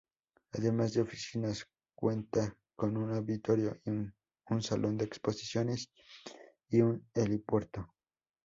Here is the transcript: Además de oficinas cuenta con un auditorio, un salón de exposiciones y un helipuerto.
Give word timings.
Además 0.53 0.93
de 0.93 1.01
oficinas 1.01 1.63
cuenta 1.93 2.57
con 2.75 2.97
un 2.97 3.13
auditorio, 3.13 3.79
un 3.85 4.11
salón 4.63 4.97
de 4.97 5.05
exposiciones 5.05 5.91
y 6.69 6.81
un 6.81 7.07
helipuerto. 7.13 7.87